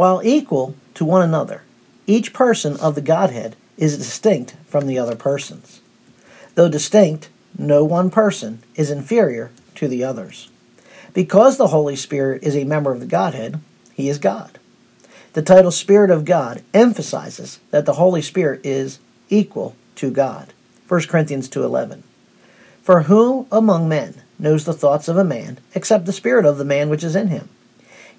[0.00, 1.60] While equal to one another,
[2.06, 5.82] each person of the Godhead is distinct from the other persons.
[6.54, 10.48] Though distinct, no one person is inferior to the others.
[11.12, 13.60] Because the Holy Spirit is a member of the Godhead,
[13.92, 14.58] he is God.
[15.34, 20.54] The title Spirit of God emphasizes that the Holy Spirit is equal to God.
[20.88, 22.04] 1 Corinthians 2:11.
[22.82, 26.64] For who among men knows the thoughts of a man except the spirit of the
[26.64, 27.50] man which is in him?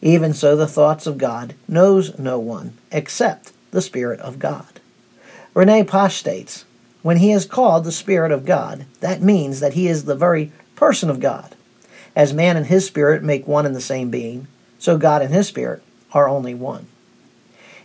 [0.01, 4.79] Even so the thoughts of God knows no one except the spirit of God.
[5.53, 6.65] Rene Pache states,
[7.01, 10.51] when he is called the spirit of God, that means that he is the very
[10.75, 11.55] person of God.
[12.15, 15.47] As man and his spirit make one and the same being, so God and his
[15.47, 16.87] spirit are only one.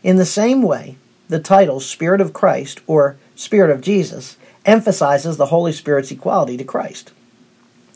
[0.03, 0.97] In the same way,
[1.29, 6.65] the title Spirit of Christ or Spirit of Jesus emphasizes the Holy Spirit's equality to
[6.65, 7.13] Christ.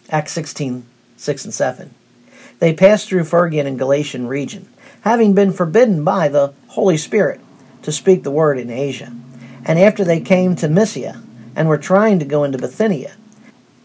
[0.08, 0.84] Acts 16,
[1.16, 1.94] 6 and 7.
[2.60, 4.68] They passed through Phrygian and Galatian region,
[5.00, 7.40] having been forbidden by the Holy Spirit
[7.82, 9.12] to speak the word in Asia.
[9.64, 11.22] And after they came to Mysia
[11.56, 13.16] and were trying to go into Bithynia,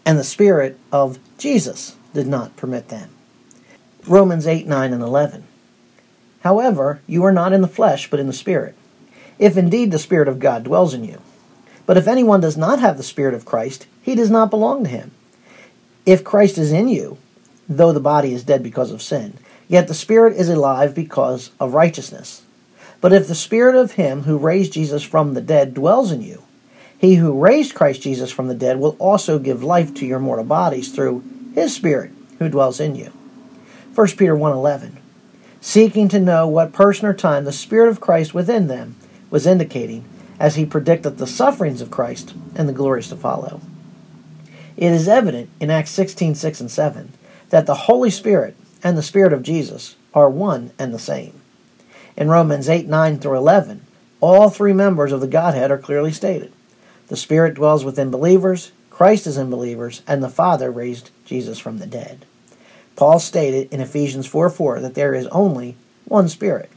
[0.04, 3.10] and the Spirit of Jesus did not permit them.
[4.06, 5.44] Romans 8, 9, and 11.
[6.40, 8.76] However, you are not in the flesh, but in the Spirit,
[9.38, 11.20] if indeed the Spirit of God dwells in you.
[11.86, 14.90] But if anyone does not have the Spirit of Christ, he does not belong to
[14.90, 15.10] him.
[16.04, 17.18] If Christ is in you,
[17.68, 19.34] though the body is dead because of sin,
[19.68, 22.42] yet the Spirit is alive because of righteousness.
[23.00, 26.42] But if the Spirit of him who raised Jesus from the dead dwells in you,
[26.98, 30.44] he who raised Christ Jesus from the dead will also give life to your mortal
[30.44, 31.22] bodies through
[31.54, 33.12] his Spirit who dwells in you.
[33.94, 34.96] 1 Peter 1:11
[35.60, 38.94] Seeking to know what person or time the Spirit of Christ within them
[39.30, 40.04] was indicating
[40.38, 43.60] as he predicted the sufferings of Christ and the glories to follow.
[44.76, 47.12] It is evident in Acts 16, 6 and 7
[47.56, 51.40] that the Holy Spirit and the Spirit of Jesus are one and the same.
[52.14, 53.80] In Romans 8, 9 through 11,
[54.20, 56.52] all three members of the Godhead are clearly stated.
[57.08, 61.78] The Spirit dwells within believers, Christ is in believers, and the Father raised Jesus from
[61.78, 62.26] the dead.
[62.94, 66.68] Paul stated in Ephesians 4 4 that there is only one Spirit.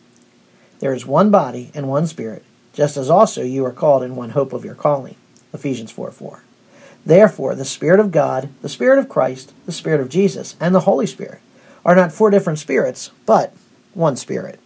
[0.79, 4.29] There is one body and one Spirit, just as also you are called in one
[4.29, 5.15] hope of your calling.
[5.51, 6.43] Ephesians 4 4.
[7.09, 10.81] Therefore, the Spirit of God, the Spirit of Christ, the Spirit of Jesus, and the
[10.81, 11.39] Holy Spirit
[11.83, 13.51] are not four different spirits, but
[13.95, 14.59] one Spirit.